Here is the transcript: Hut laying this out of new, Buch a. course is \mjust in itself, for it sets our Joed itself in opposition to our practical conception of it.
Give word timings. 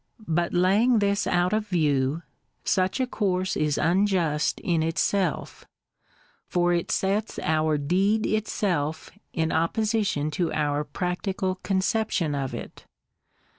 Hut 0.35 0.51
laying 0.51 0.97
this 0.97 1.27
out 1.27 1.53
of 1.53 1.71
new, 1.71 2.23
Buch 2.63 2.99
a. 2.99 3.05
course 3.05 3.55
is 3.55 3.77
\mjust 3.77 4.59
in 4.63 4.81
itself, 4.81 5.67
for 6.47 6.73
it 6.73 6.89
sets 6.91 7.37
our 7.43 7.77
Joed 7.77 8.25
itself 8.25 9.11
in 9.31 9.51
opposition 9.51 10.31
to 10.31 10.51
our 10.53 10.83
practical 10.83 11.59
conception 11.61 12.33
of 12.33 12.55
it. 12.55 12.87